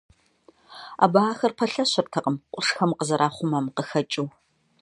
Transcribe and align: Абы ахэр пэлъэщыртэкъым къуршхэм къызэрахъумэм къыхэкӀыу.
Абы 1.03 1.19
ахэр 1.31 1.53
пэлъэщыртэкъым 1.57 2.37
къуршхэм 2.51 2.91
къызэрахъумэм 2.97 3.65
къыхэкӀыу. 3.75 4.27